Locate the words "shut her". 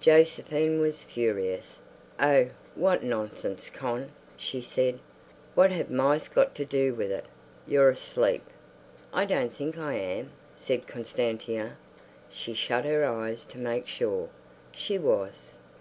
12.52-13.04